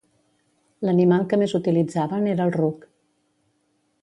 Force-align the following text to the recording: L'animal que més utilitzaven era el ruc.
L'animal 0.87 1.27
que 1.33 1.39
més 1.41 1.53
utilitzaven 1.61 2.31
era 2.35 2.49
el 2.51 2.55
ruc. 2.57 2.89